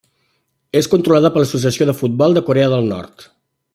És 0.79 0.87
controlada 0.93 1.31
per 1.35 1.43
l'Associació 1.43 1.87
de 1.91 1.95
futbol 1.99 2.39
de 2.39 2.43
Corea 2.49 2.73
del 2.75 2.91
Nord. 2.95 3.29